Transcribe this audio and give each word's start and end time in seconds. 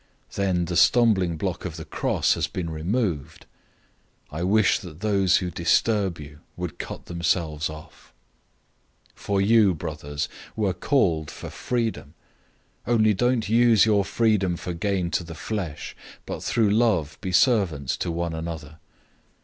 Then 0.33 0.65
the 0.65 0.75
stumbling 0.75 1.37
block 1.37 1.63
of 1.63 1.75
the 1.77 1.85
cross 1.85 2.33
has 2.33 2.47
been 2.47 2.71
removed. 2.71 3.45
005:012 4.31 4.39
I 4.39 4.43
wish 4.43 4.79
that 4.79 5.01
those 5.01 5.37
who 5.37 5.51
disturb 5.51 6.19
you 6.19 6.39
would 6.57 6.79
cut 6.79 7.05
themselves 7.05 7.69
off. 7.69 8.11
005:013 9.11 9.19
For 9.19 9.41
you, 9.41 9.75
brothers, 9.75 10.27
were 10.55 10.73
called 10.73 11.29
for 11.29 11.51
freedom. 11.51 12.15
Only 12.87 13.13
don't 13.13 13.47
use 13.47 13.85
your 13.85 14.03
freedom 14.03 14.57
for 14.57 14.73
gain 14.73 15.11
to 15.11 15.23
the 15.23 15.35
flesh, 15.35 15.95
but 16.25 16.41
through 16.43 16.71
love 16.71 17.19
be 17.21 17.31
servants 17.31 17.95
to 17.97 18.09
one 18.09 18.33
another. 18.33 18.79